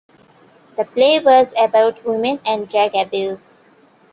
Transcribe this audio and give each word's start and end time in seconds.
The 0.77 0.83
play 0.85 1.19
was 1.19 1.47
about 1.55 2.03
women 2.03 2.39
and 2.43 2.67
drug 2.67 2.95
abuse. 2.95 3.59